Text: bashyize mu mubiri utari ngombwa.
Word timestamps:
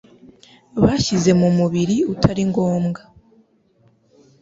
bashyize 0.83 1.31
mu 1.39 1.49
mubiri 1.57 1.97
utari 2.13 2.43
ngombwa. 2.49 3.01